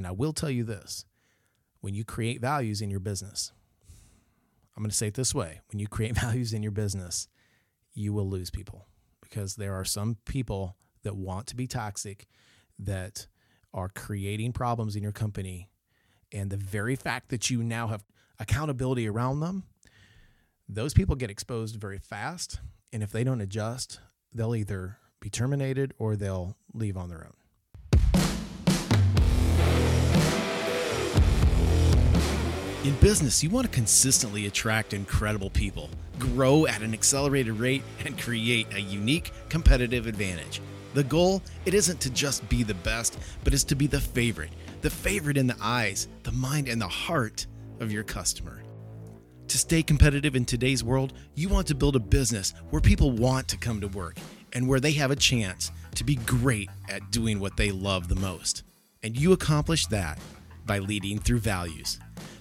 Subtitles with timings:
[0.00, 1.04] And I will tell you this
[1.82, 3.52] when you create values in your business,
[4.74, 7.28] I'm going to say it this way when you create values in your business,
[7.92, 8.86] you will lose people
[9.20, 12.28] because there are some people that want to be toxic
[12.78, 13.26] that
[13.74, 15.68] are creating problems in your company.
[16.32, 18.02] And the very fact that you now have
[18.38, 19.64] accountability around them,
[20.66, 22.60] those people get exposed very fast.
[22.90, 24.00] And if they don't adjust,
[24.32, 27.39] they'll either be terminated or they'll leave on their own.
[32.82, 38.18] In business, you want to consistently attract incredible people, grow at an accelerated rate, and
[38.18, 40.62] create a unique competitive advantage.
[40.94, 44.48] The goal, it isn't to just be the best, but is to be the favorite.
[44.80, 47.46] The favorite in the eyes, the mind, and the heart
[47.80, 48.62] of your customer.
[49.48, 53.46] To stay competitive in today's world, you want to build a business where people want
[53.48, 54.16] to come to work
[54.54, 58.14] and where they have a chance to be great at doing what they love the
[58.14, 58.62] most.
[59.02, 60.18] And you accomplish that
[60.64, 61.98] by leading through values.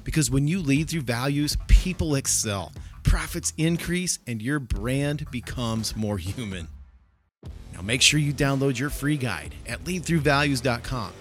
[0.09, 2.71] Because when you lead through values, people excel,
[3.03, 6.67] profits increase, and your brand becomes more human.
[7.75, 11.11] Now make sure you download your free guide at leadthroughvalues.com.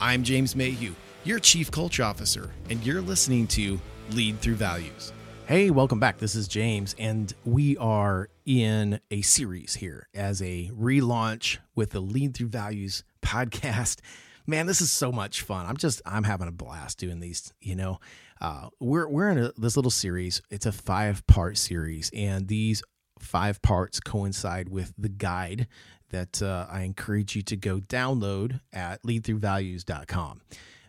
[0.00, 3.78] I'm James Mayhew, your Chief Culture Officer, and you're listening to
[4.12, 5.12] Lead Through Values.
[5.44, 6.16] Hey, welcome back.
[6.16, 12.00] This is James, and we are in a series here as a relaunch with the
[12.00, 14.00] Lead Through Values podcast
[14.46, 15.66] man, this is so much fun.
[15.66, 17.52] I'm just I'm having a blast doing these.
[17.60, 18.00] You know,
[18.40, 20.42] uh, we're we're in a, this little series.
[20.50, 22.82] It's a five part series, and these
[23.18, 25.68] five parts coincide with the guide
[26.10, 30.40] that uh, I encourage you to go download at leadthroughvalues.com.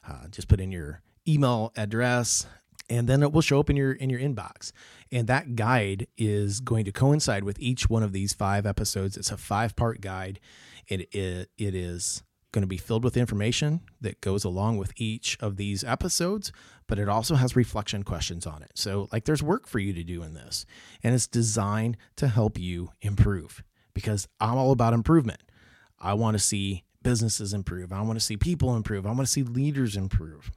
[0.07, 2.45] Uh, just put in your email address
[2.89, 4.73] and then it will show up in your in your inbox
[5.11, 9.31] and that guide is going to coincide with each one of these five episodes it's
[9.31, 10.39] a five part guide
[10.89, 15.37] it, it, it is going to be filled with information that goes along with each
[15.41, 16.53] of these episodes,
[16.87, 18.71] but it also has reflection questions on it.
[18.75, 20.65] So, like, there's work for you to do in this,
[21.03, 23.63] and it's designed to help you improve
[23.93, 25.41] because I'm all about improvement.
[25.99, 29.27] I want to see businesses improve, I want to see people improve, I want to
[29.27, 30.51] see leaders improve.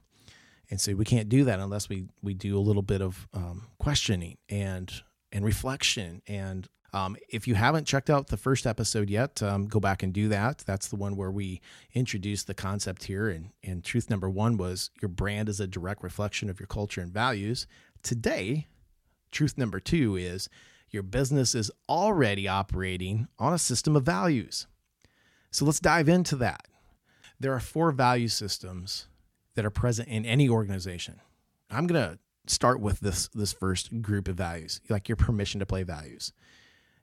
[0.69, 3.67] And so we can't do that unless we we do a little bit of um,
[3.79, 4.91] questioning and
[5.31, 9.79] and reflection and um, if you haven't checked out the first episode yet, um, go
[9.79, 10.59] back and do that.
[10.59, 11.61] That's the one where we
[11.93, 13.29] introduced the concept here.
[13.29, 17.01] And, and truth number one was your brand is a direct reflection of your culture
[17.01, 17.67] and values.
[18.03, 18.67] Today,
[19.31, 20.49] truth number two is
[20.89, 24.67] your business is already operating on a system of values.
[25.51, 26.67] So let's dive into that.
[27.39, 29.07] There are four value systems
[29.55, 31.19] that are present in any organization.
[31.69, 35.65] I'm going to start with this this first group of values, like your permission to
[35.65, 36.31] play values.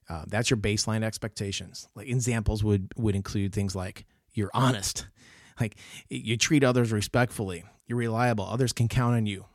[0.09, 1.88] Uh, that's your baseline expectations.
[1.94, 5.06] Like examples would would include things like you're honest,
[5.60, 5.76] like
[6.09, 9.47] you treat others respectfully, you're reliable, others can count on you.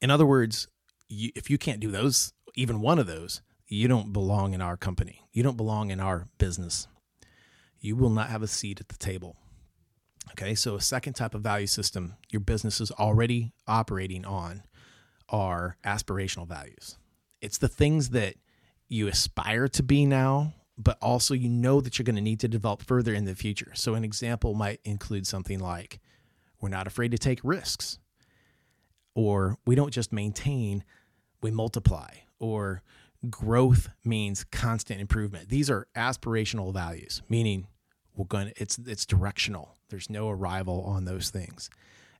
[0.00, 0.68] In other words,
[1.08, 4.76] you, if you can't do those, even one of those, you don't belong in our
[4.76, 5.22] company.
[5.32, 6.88] You don't belong in our business.
[7.80, 9.36] You will not have a seat at the table.
[10.30, 14.62] Okay, so a second type of value system your business is already operating on
[15.28, 16.96] are aspirational values.
[17.40, 18.36] It's the things that
[18.88, 22.48] you aspire to be now, but also you know that you're going to need to
[22.48, 23.72] develop further in the future.
[23.74, 26.00] So, an example might include something like
[26.60, 27.98] we're not afraid to take risks,
[29.14, 30.84] or we don't just maintain,
[31.42, 32.82] we multiply, or
[33.30, 35.48] growth means constant improvement.
[35.48, 37.66] These are aspirational values, meaning
[38.14, 39.76] we're going to, it's it's directional.
[39.88, 41.70] There's no arrival on those things.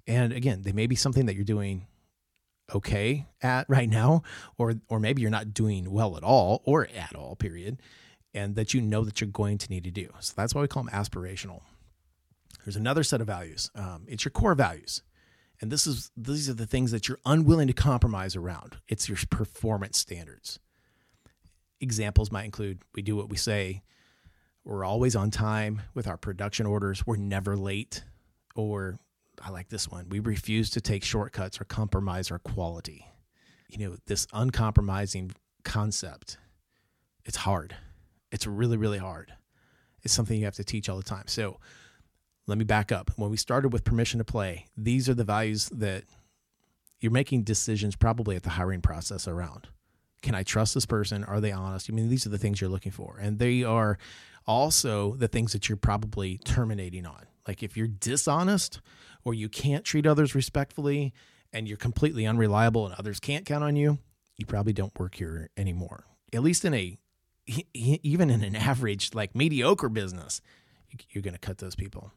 [0.07, 1.87] And again, they may be something that you're doing
[2.75, 4.23] okay at right now
[4.57, 7.79] or or maybe you're not doing well at all or at all period
[8.33, 10.09] and that you know that you're going to need to do.
[10.21, 11.61] So that's why we call them aspirational.
[12.65, 13.71] There's another set of values.
[13.75, 15.03] Um, it's your core values.
[15.61, 18.79] And this is these are the things that you're unwilling to compromise around.
[18.89, 20.59] It's your performance standards.
[21.81, 23.83] Examples might include we do what we say.
[24.65, 27.07] We're always on time with our production orders.
[27.07, 28.03] We're never late
[28.57, 28.99] or
[29.43, 30.09] I like this one.
[30.09, 33.07] We refuse to take shortcuts or compromise our quality.
[33.69, 35.33] You know, this uncompromising
[35.65, 36.39] concept,
[37.25, 37.77] it's hard.
[38.31, 39.33] It's really, really hard.
[40.03, 41.25] It's something you have to teach all the time.
[41.27, 41.59] So
[42.47, 43.11] let me back up.
[43.17, 46.05] When we started with permission to play, these are the values that
[47.01, 49.69] you're making decisions probably at the hiring process around.
[50.23, 51.25] Can I trust this person?
[51.25, 51.91] Are they honest?
[51.91, 53.19] I mean, these are the things you're looking for.
[53.21, 53.99] And they are
[54.47, 57.27] also the things that you're probably terminating on.
[57.47, 58.81] Like if you're dishonest
[59.25, 61.13] or you can't treat others respectfully
[61.53, 63.99] and you're completely unreliable and others can't count on you,
[64.37, 66.05] you probably don't work here anymore.
[66.33, 66.99] At least in a
[67.75, 70.41] even in an average like mediocre business,
[71.11, 72.13] you're going to cut those people.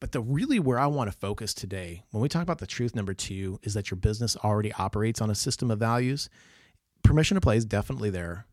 [0.00, 2.96] But the really where I want to focus today, when we talk about the truth
[2.96, 6.28] number two, is that your business already operates on a system of values.
[7.04, 8.46] Permission to play is definitely there.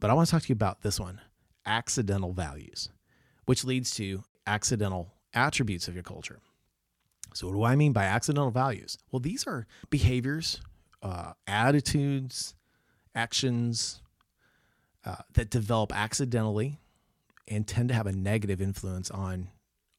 [0.00, 1.20] But I want to talk to you about this one
[1.64, 2.90] accidental values,
[3.46, 6.40] which leads to accidental attributes of your culture.
[7.34, 8.98] So, what do I mean by accidental values?
[9.10, 10.60] Well, these are behaviors,
[11.02, 12.54] uh, attitudes,
[13.14, 14.02] actions
[15.04, 16.78] uh, that develop accidentally
[17.48, 19.48] and tend to have a negative influence on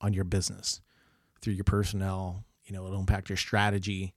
[0.01, 0.81] on your business
[1.41, 2.43] through your personnel.
[2.65, 4.13] You know, it'll impact your strategy.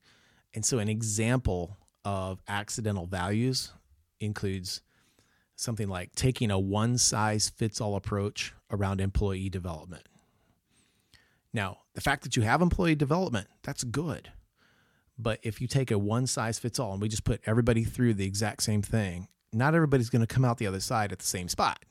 [0.53, 3.73] And so, an example of accidental values
[4.19, 4.81] includes
[5.55, 10.07] something like taking a one size fits all approach around employee development.
[11.57, 14.29] Now, the fact that you have employee development, that's good.
[15.17, 18.13] But if you take a one size fits all and we just put everybody through
[18.13, 21.25] the exact same thing, not everybody's going to come out the other side at the
[21.25, 21.83] same spot.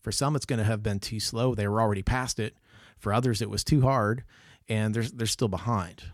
[0.00, 1.54] For some, it's going to have been too slow.
[1.54, 2.56] They were already past it.
[2.96, 4.24] For others, it was too hard
[4.70, 6.04] and they're, they're still behind.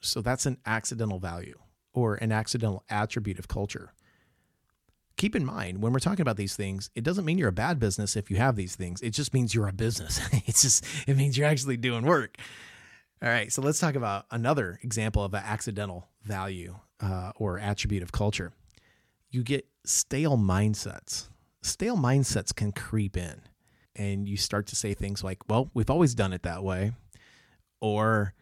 [0.00, 1.58] So that's an accidental value
[1.92, 3.94] or an accidental attribute of culture.
[5.16, 7.78] Keep in mind when we're talking about these things, it doesn't mean you're a bad
[7.78, 9.00] business if you have these things.
[9.02, 10.20] It just means you're a business.
[10.46, 12.36] it's just, it means you're actually doing work.
[13.22, 18.02] All right, so let's talk about another example of an accidental value uh, or attribute
[18.02, 18.52] of culture.
[19.30, 21.28] You get stale mindsets.
[21.62, 23.40] Stale mindsets can creep in,
[23.94, 26.92] and you start to say things like, Well, we've always done it that way,
[27.80, 28.34] or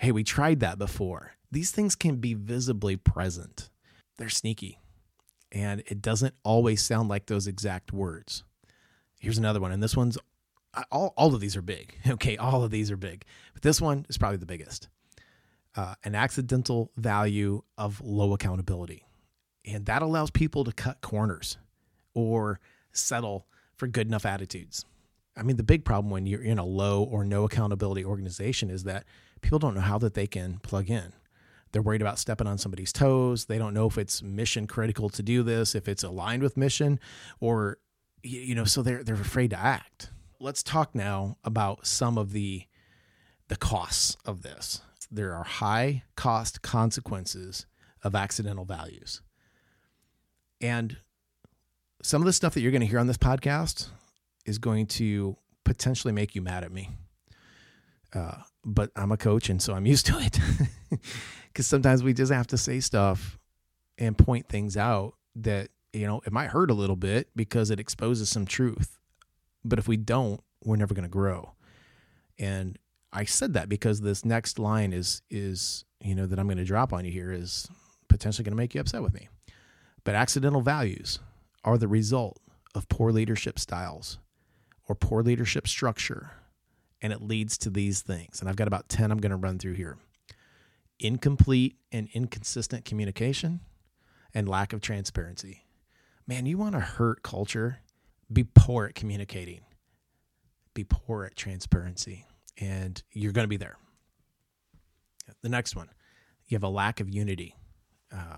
[0.00, 1.32] Hey, we tried that before.
[1.50, 3.68] These things can be visibly present,
[4.16, 4.78] they're sneaky,
[5.52, 8.44] and it doesn't always sound like those exact words.
[9.18, 10.18] Here's another one, and this one's
[10.90, 11.96] all, all of these are big.
[12.08, 14.88] Okay, all of these are big, but this one is probably the biggest.
[15.76, 19.06] Uh, an accidental value of low accountability.
[19.64, 21.58] And that allows people to cut corners
[22.14, 22.58] or
[22.92, 23.46] settle
[23.76, 24.84] for good enough attitudes.
[25.36, 28.84] I mean, the big problem when you're in a low or no accountability organization is
[28.84, 29.04] that
[29.40, 31.12] people don't know how that they can plug in.
[31.72, 33.46] They're worried about stepping on somebody's toes.
[33.46, 36.98] They don't know if it's mission critical to do this, if it's aligned with mission,
[37.40, 37.78] or
[38.22, 40.10] you know, so they're they're afraid to act
[40.40, 42.64] let's talk now about some of the
[43.48, 44.82] the costs of this.
[45.10, 47.66] There are high cost consequences
[48.02, 49.22] of accidental values.
[50.60, 50.98] And
[52.02, 53.88] some of the stuff that you're going to hear on this podcast
[54.44, 56.90] is going to potentially make you mad at me.
[58.12, 60.38] Uh, but I'm a coach, and so I'm used to it.
[61.52, 63.36] Because sometimes we just have to say stuff
[63.96, 67.80] and point things out that, you know, it might hurt a little bit because it
[67.80, 68.96] exposes some truth.
[69.64, 71.54] But if we don't, we're never going to grow.
[72.38, 72.78] And
[73.12, 76.64] I said that because this next line is is you know that I'm going to
[76.64, 77.68] drop on you here is
[78.08, 79.28] potentially going to make you upset with me.
[80.04, 81.18] But accidental values
[81.64, 82.38] are the result
[82.74, 84.18] of poor leadership styles
[84.86, 86.30] or poor leadership structure
[87.00, 88.40] and it leads to these things.
[88.40, 89.98] And I've got about 10 I'm going to run through here.
[90.98, 93.60] Incomplete and inconsistent communication
[94.34, 95.64] and lack of transparency.
[96.26, 97.78] Man, you want to hurt culture?
[98.32, 99.60] Be poor at communicating
[100.78, 102.24] be poor at transparency,
[102.56, 103.76] and you're going to be there.
[105.42, 105.88] The next one,
[106.46, 107.56] you have a lack of unity.
[108.14, 108.36] Uh,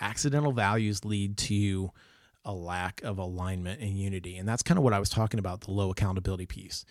[0.00, 1.90] accidental values lead to
[2.44, 4.36] a lack of alignment and unity.
[4.36, 6.84] And that's kind of what I was talking about the low accountability piece.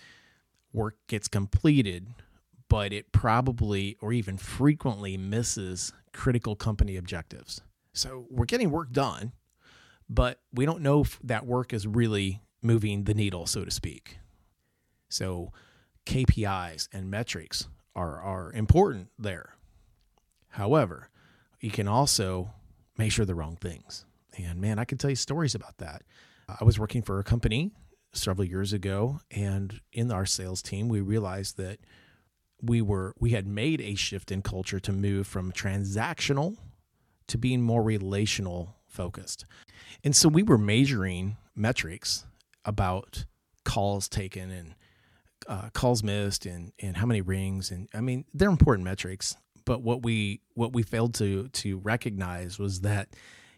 [0.74, 2.08] Work gets completed,
[2.68, 7.62] but it probably or even frequently misses critical company objectives.
[7.94, 9.34] So we're getting work done,
[10.10, 14.20] but we don't know if that work is really moving the needle, so to speak.
[15.10, 15.52] So
[16.06, 19.56] KPIs and metrics are, are important there.
[20.50, 21.10] However,
[21.60, 22.52] you can also
[22.98, 24.06] measure the wrong things.
[24.38, 26.04] And man, I can tell you stories about that.
[26.48, 27.72] I was working for a company
[28.14, 31.80] several years ago, and in our sales team, we realized that
[32.62, 36.58] we were we had made a shift in culture to move from transactional
[37.28, 39.46] to being more relational focused.
[40.04, 42.26] And so we were measuring metrics
[42.66, 43.26] about
[43.64, 44.76] calls taken and
[45.48, 49.36] uh, calls missed and and how many rings and I mean they're important metrics.
[49.66, 53.10] But what we what we failed to to recognize was that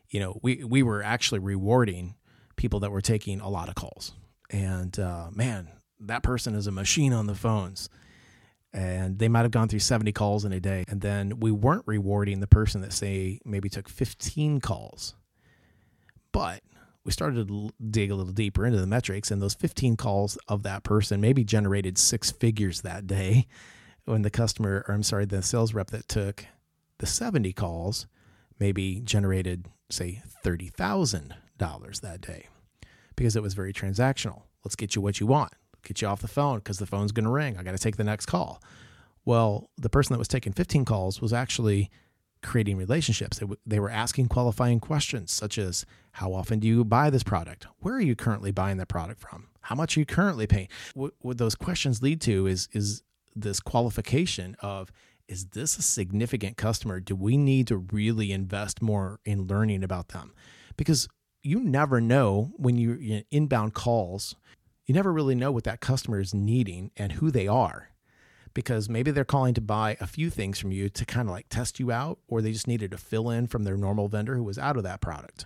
[0.10, 2.16] you know we we were actually rewarding
[2.56, 4.14] people that were taking a lot of calls.
[4.52, 5.70] And uh, man,
[6.02, 7.90] that person is a machine on the phones.
[8.74, 10.86] And they might have gone through 70 calls in a day.
[10.88, 15.16] And then we weren't rewarding the person that, say, maybe took 15 calls.
[16.32, 16.64] But
[17.04, 20.64] we started to dig a little deeper into the metrics, and those 15 calls of
[20.64, 23.48] that person maybe generated six figures that day.
[24.06, 26.46] When the customer, or I'm sorry, the sales rep that took
[27.00, 28.08] the 70 calls
[28.58, 32.48] maybe generated, say, $30,000 that day
[33.16, 34.44] because it was very transactional.
[34.64, 35.54] Let's get you what you want,
[35.84, 37.58] get you off the phone because the phone's going to ring.
[37.58, 38.62] I got to take the next call.
[39.26, 41.90] Well, the person that was taking 15 calls was actually
[42.42, 43.38] creating relationships.
[43.38, 47.24] They, w- they were asking qualifying questions such as How often do you buy this
[47.24, 47.68] product?
[47.80, 49.48] Where are you currently buying the product from?
[49.62, 50.70] How much are you currently paying?
[50.96, 53.04] What, what those questions lead to is, is
[53.36, 54.92] this qualification of
[55.28, 57.00] is this a significant customer?
[57.00, 60.34] Do we need to really invest more in learning about them?
[60.76, 61.08] Because
[61.44, 64.36] you never know when in inbound calls,
[64.86, 67.90] you never really know what that customer is needing and who they are.
[68.54, 71.48] Because maybe they're calling to buy a few things from you to kind of like
[71.50, 74.44] test you out, or they just needed to fill in from their normal vendor who
[74.44, 75.46] was out of that product.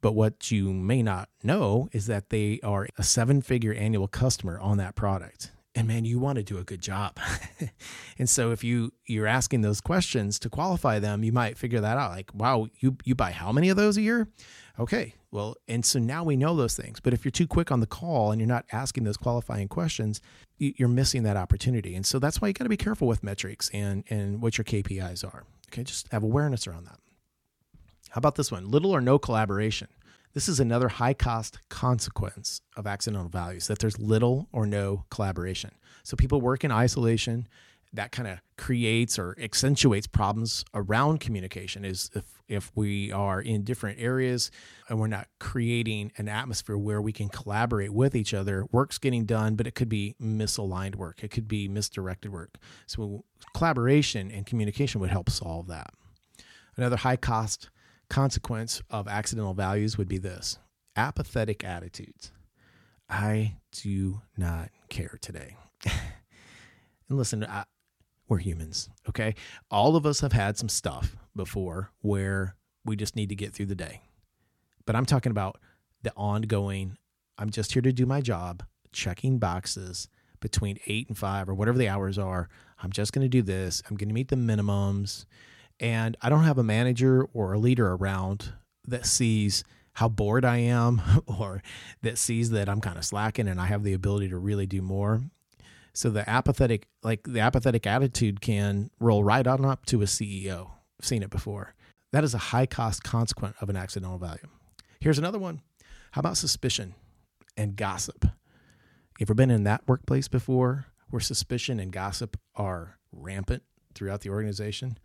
[0.00, 4.60] But what you may not know is that they are a seven figure annual customer
[4.60, 7.16] on that product and man you want to do a good job
[8.18, 11.96] and so if you you're asking those questions to qualify them you might figure that
[11.96, 14.28] out like wow you you buy how many of those a year
[14.78, 17.00] okay well and so now we know those things.
[17.00, 20.20] But if you're too quick on the call and you're not asking those qualifying questions
[20.58, 21.94] you're missing that opportunity.
[21.94, 24.64] And so that's why you got to be careful with metrics and and what your
[24.64, 25.44] KPIs are.
[25.72, 26.98] Okay just have awareness around that.
[28.10, 28.70] How about this one?
[28.70, 29.88] Little or no collaboration.
[30.34, 35.72] This is another high cost consequence of accidental values that there's little or no collaboration.
[36.02, 37.48] So people work in isolation.
[37.92, 41.84] That kind of creates or accentuates problems around communication.
[41.84, 44.50] Is if if we are in different areas
[44.88, 49.26] and we're not creating an atmosphere where we can collaborate with each other, work's getting
[49.26, 51.22] done, but it could be misaligned work.
[51.22, 52.56] It could be misdirected work.
[52.86, 55.92] So collaboration and communication would help solve that.
[56.76, 57.70] Another high cost
[58.08, 60.58] consequence of accidental values would be this
[60.96, 62.32] apathetic attitudes.
[63.08, 65.56] I do not care today.
[65.84, 67.64] and listen, I,
[68.28, 69.34] we're humans, okay?
[69.70, 73.66] All of us have had some stuff before where we just need to get through
[73.66, 74.02] the day.
[74.84, 75.58] But I'm talking about
[76.02, 76.96] the ongoing,
[77.38, 80.08] I'm just here to do my job, checking boxes
[80.40, 82.48] between eight and five or whatever the hours are.
[82.82, 83.82] I'm just going to do this.
[83.88, 85.26] I'm going to meet the minimums
[85.80, 88.52] and I don't have a manager or a leader around
[88.86, 91.62] that sees how bored I am or
[92.02, 94.82] that sees that I'm kind of slacking and I have the ability to really do
[94.82, 95.20] more.
[95.98, 100.70] So the apathetic, like the apathetic attitude can roll right on up to a CEO.
[101.00, 101.74] I've seen it before.
[102.12, 104.46] That is a high cost consequent of an accidental value.
[105.00, 105.60] Here's another one.
[106.12, 106.94] How about suspicion
[107.56, 108.26] and gossip?
[108.26, 113.64] You ever been in that workplace before where suspicion and gossip are rampant
[113.96, 114.98] throughout the organization?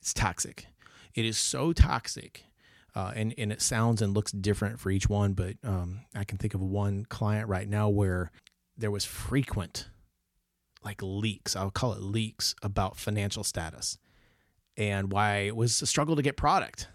[0.00, 0.66] It's toxic.
[1.14, 2.42] It is so toxic.
[2.96, 6.38] Uh, and, and it sounds and looks different for each one, but um, I can
[6.38, 8.32] think of one client right now where
[8.76, 9.86] there was frequent,
[10.84, 13.98] like leaks, I'll call it leaks about financial status
[14.76, 16.88] and why it was a struggle to get product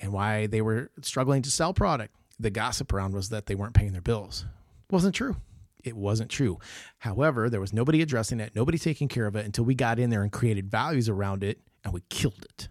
[0.00, 2.14] and why they were struggling to sell product.
[2.38, 4.44] The gossip around was that they weren't paying their bills.
[4.90, 5.36] Wasn't true.
[5.82, 6.58] It wasn't true.
[6.98, 10.10] However, there was nobody addressing it, nobody taking care of it until we got in
[10.10, 12.68] there and created values around it and we killed it.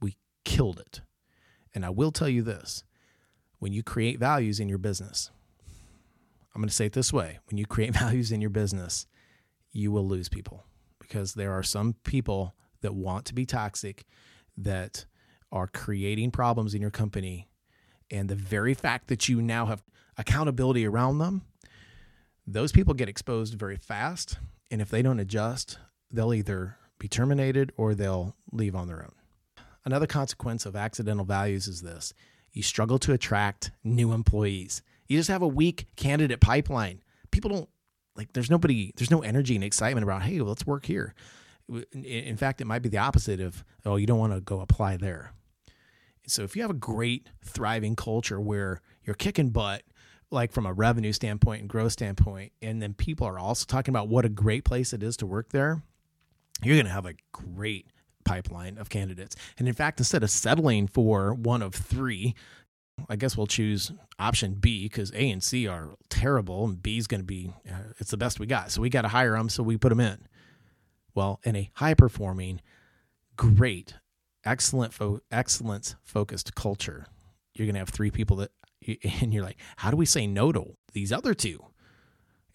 [0.00, 1.00] We killed it.
[1.74, 2.84] And I will tell you this
[3.58, 5.30] when you create values in your business,
[6.54, 9.06] I'm going to say it this way when you create values in your business,
[9.74, 10.64] you will lose people
[10.98, 14.04] because there are some people that want to be toxic
[14.56, 15.04] that
[15.52, 17.48] are creating problems in your company.
[18.10, 19.82] And the very fact that you now have
[20.16, 21.42] accountability around them,
[22.46, 24.38] those people get exposed very fast.
[24.70, 25.78] And if they don't adjust,
[26.10, 29.14] they'll either be terminated or they'll leave on their own.
[29.84, 32.14] Another consequence of accidental values is this
[32.52, 34.82] you struggle to attract new employees.
[35.08, 37.02] You just have a weak candidate pipeline.
[37.30, 37.68] People don't
[38.16, 41.14] like, there's nobody, there's no energy and excitement about, hey, let's work here.
[41.92, 44.96] In fact, it might be the opposite of, oh, you don't want to go apply
[44.96, 45.32] there.
[46.26, 49.82] So if you have a great, thriving culture where you're kicking butt,
[50.30, 54.08] like from a revenue standpoint and growth standpoint, and then people are also talking about
[54.08, 55.82] what a great place it is to work there,
[56.62, 57.88] you're going to have a great
[58.24, 59.36] pipeline of candidates.
[59.58, 62.34] And in fact, instead of settling for one of three,
[63.08, 67.06] I guess we'll choose option B because A and C are terrible, and B is
[67.06, 68.70] going to be uh, it's the best we got.
[68.70, 70.18] So we got to hire them, so we put them in.
[71.14, 72.60] Well, in a high performing,
[73.36, 73.94] great,
[74.44, 77.06] excellent, fo- excellence focused culture,
[77.54, 78.50] you're going to have three people that,
[79.20, 81.64] and you're like, how do we say no to these other two?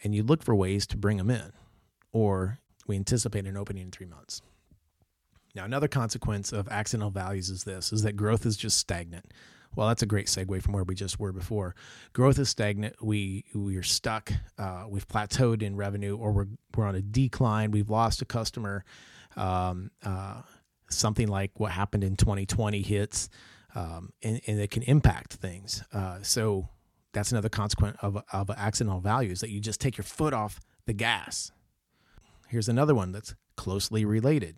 [0.04, 1.52] And you look for ways to bring them in,
[2.12, 4.42] or we anticipate an opening in three months.
[5.56, 9.26] Now, another consequence of accidental values is this: is that growth is just stagnant.
[9.76, 11.76] Well, that's a great segue from where we just were before.
[12.14, 12.96] Growth is stagnant.
[13.02, 14.32] We we are stuck.
[14.58, 17.72] Uh, we've plateaued in revenue, or we're we're on a decline.
[17.72, 18.84] We've lost a customer.
[19.36, 20.42] Um, uh,
[20.90, 23.30] something like what happened in 2020 hits,
[23.76, 25.84] um, and, and it can impact things.
[25.94, 26.68] Uh, so
[27.14, 30.94] that's another consequence of of accidental values that you just take your foot off the
[30.94, 31.52] gas
[32.50, 34.56] Here's another one that's closely related.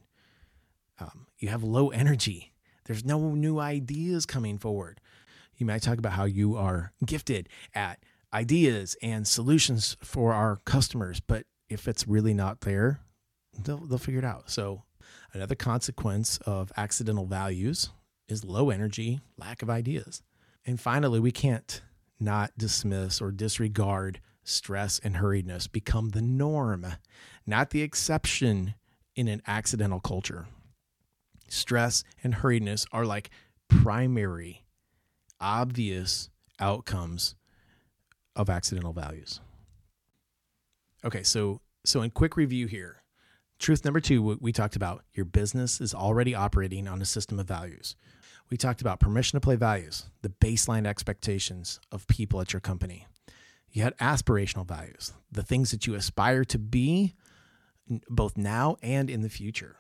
[0.97, 2.50] Um, you have low energy.
[2.91, 4.99] There's no new ideas coming forward.
[5.55, 11.21] You might talk about how you are gifted at ideas and solutions for our customers,
[11.21, 12.99] but if it's really not there,
[13.57, 14.51] they'll, they'll figure it out.
[14.51, 14.83] So,
[15.31, 17.91] another consequence of accidental values
[18.27, 20.21] is low energy, lack of ideas.
[20.65, 21.81] And finally, we can't
[22.19, 26.85] not dismiss or disregard stress and hurriedness become the norm,
[27.47, 28.73] not the exception
[29.15, 30.47] in an accidental culture.
[31.51, 33.29] Stress and hurriedness are like
[33.67, 34.63] primary,
[35.39, 36.29] obvious
[36.59, 37.35] outcomes
[38.35, 39.41] of accidental values.
[41.03, 43.03] Okay, so so in quick review here,
[43.59, 47.47] truth number 2 we talked about your business is already operating on a system of
[47.47, 47.95] values.
[48.49, 53.07] We talked about permission to play values, the baseline expectations of people at your company.
[53.71, 57.13] You had aspirational values, the things that you aspire to be
[58.09, 59.75] both now and in the future.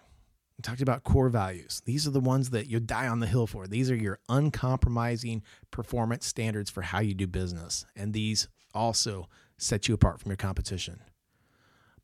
[0.61, 1.81] We talked about core values.
[1.85, 3.65] These are the ones that you die on the hill for.
[3.65, 5.41] These are your uncompromising
[5.71, 7.83] performance standards for how you do business.
[7.95, 9.27] And these also
[9.57, 11.01] set you apart from your competition.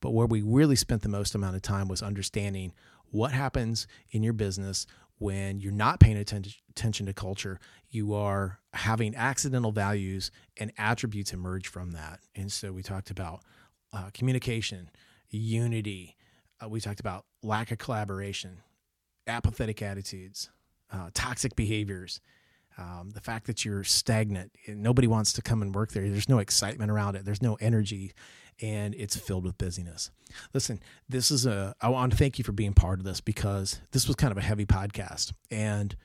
[0.01, 2.73] But where we really spent the most amount of time was understanding
[3.11, 4.87] what happens in your business
[5.19, 7.59] when you're not paying attention to culture,
[7.91, 12.21] you are having accidental values and attributes emerge from that.
[12.35, 13.41] And so we talked about
[13.93, 14.89] uh, communication,
[15.29, 16.15] unity.
[16.59, 18.61] Uh, we talked about lack of collaboration,
[19.25, 20.49] apathetic attitudes,
[20.91, 22.21] uh, toxic behaviors,
[22.77, 24.51] um, the fact that you're stagnant.
[24.67, 26.09] Nobody wants to come and work there.
[26.09, 27.25] There's no excitement around it.
[27.25, 28.13] There's no energy
[28.61, 30.11] and it's filled with busyness.
[30.53, 33.79] Listen, this is a, I want to thank you for being part of this because
[33.91, 35.33] this was kind of a heavy podcast.
[35.51, 35.95] And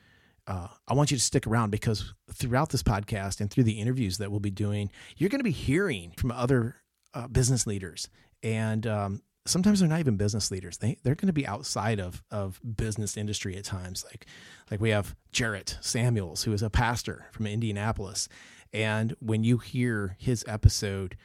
[0.47, 4.19] uh, I want you to stick around because throughout this podcast and through the interviews
[4.19, 6.77] that we'll be doing, you're going to be hearing from other
[7.15, 8.09] uh, business leaders.
[8.43, 10.79] And um, sometimes they're not even business leaders.
[10.79, 14.05] They they're going to be outside of of business industry at times.
[14.05, 14.27] Like
[14.71, 18.29] like we have Jarrett Samuels, who is a pastor from Indianapolis,
[18.73, 21.17] and when you hear his episode,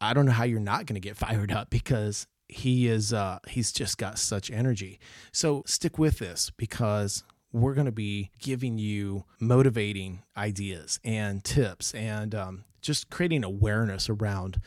[0.00, 3.38] I don't know how you're not going to get fired up because he is uh,
[3.48, 5.00] he's just got such energy.
[5.32, 11.94] So stick with this because we're going to be giving you motivating ideas and tips
[11.94, 14.60] and um, just creating awareness around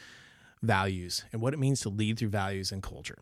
[0.61, 3.19] values and what it means to lead through values and culture.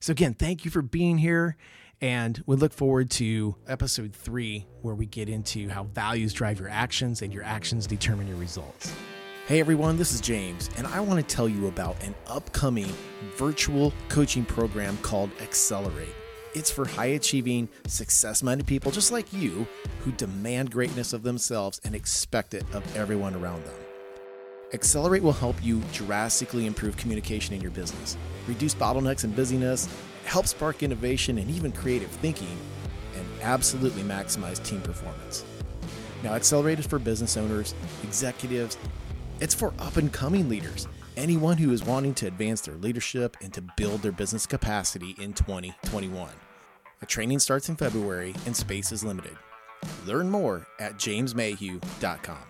[0.00, 1.56] So, again, thank you for being here.
[2.00, 6.70] And we look forward to episode three, where we get into how values drive your
[6.70, 8.94] actions and your actions determine your results.
[9.46, 12.86] Hey everyone, this is James, and I want to tell you about an upcoming
[13.34, 16.14] virtual coaching program called Accelerate.
[16.54, 19.66] It's for high achieving, success minded people just like you
[20.02, 23.89] who demand greatness of themselves and expect it of everyone around them.
[24.72, 29.88] Accelerate will help you drastically improve communication in your business, reduce bottlenecks and busyness,
[30.24, 32.56] help spark innovation and even creative thinking,
[33.16, 35.44] and absolutely maximize team performance.
[36.22, 38.78] Now, Accelerate is for business owners, executives,
[39.40, 43.52] it's for up and coming leaders, anyone who is wanting to advance their leadership and
[43.54, 46.30] to build their business capacity in 2021.
[47.00, 49.36] The training starts in February and space is limited.
[50.06, 52.49] Learn more at jamesmayhew.com.